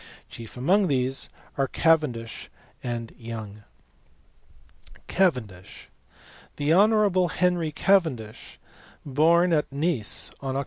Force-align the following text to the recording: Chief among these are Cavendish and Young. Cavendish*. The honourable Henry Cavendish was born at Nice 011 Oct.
Chief 0.29 0.57
among 0.57 0.87
these 0.87 1.29
are 1.59 1.67
Cavendish 1.67 2.49
and 2.81 3.13
Young. 3.19 3.61
Cavendish*. 5.05 5.91
The 6.55 6.73
honourable 6.73 7.27
Henry 7.27 7.71
Cavendish 7.71 8.59
was 9.05 9.13
born 9.13 9.53
at 9.53 9.71
Nice 9.71 10.31
011 10.41 10.55
Oct. 10.55 10.59